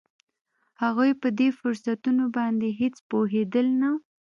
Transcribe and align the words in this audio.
هغوی 0.83 1.11
په 1.21 1.27
دې 1.39 1.49
فرصتونو 1.59 2.25
باندې 2.37 2.67
هېڅ 2.81 2.95
پوهېدل 3.09 3.67
نه 3.81 3.91